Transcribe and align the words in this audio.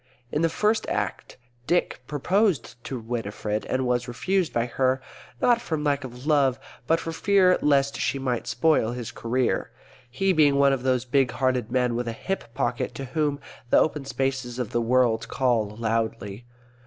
In 0.31 0.41
the 0.41 0.49
First 0.49 0.87
Act 0.89 1.37
Dick 1.67 2.01
proposed 2.07 2.83
to 2.85 2.99
Winifred 2.99 3.67
and 3.67 3.85
was 3.85 4.07
refused 4.07 4.51
by 4.51 4.65
her, 4.65 4.99
not 5.39 5.61
from 5.61 5.83
lack 5.83 6.03
of 6.03 6.25
love, 6.25 6.59
but 6.87 6.99
for 6.99 7.11
fear 7.11 7.59
lest 7.61 7.97
she 7.99 8.17
might 8.17 8.47
spoil 8.47 8.93
his 8.93 9.11
career, 9.11 9.69
he 10.09 10.33
being 10.33 10.55
one 10.55 10.73
of 10.73 10.81
those 10.81 11.05
big 11.05 11.29
hearted 11.29 11.71
men 11.71 11.93
with 11.95 12.07
a 12.07 12.13
hip 12.13 12.51
pocket 12.55 12.95
to 12.95 13.05
whom 13.13 13.39
the 13.69 13.77
open 13.77 14.03
spaces 14.03 14.57
of 14.57 14.71
the 14.71 14.81
world 14.81 15.27
call 15.27 15.67
loudly. 15.69 16.45